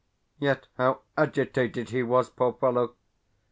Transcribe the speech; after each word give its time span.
Yet 0.39 0.65
how 0.77 1.01
agitated 1.15 1.91
he 1.91 2.01
was, 2.01 2.27
poor 2.31 2.53
fellow! 2.53 2.95